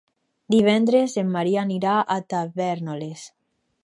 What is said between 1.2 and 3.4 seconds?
en Maria anirà a Tavèrnoles.